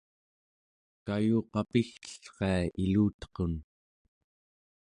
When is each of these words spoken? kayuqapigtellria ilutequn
kayuqapigtellria 1.05 2.53
ilutequn 2.83 3.53